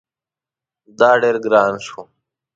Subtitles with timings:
[0.99, 2.01] دا ډیر ګران شو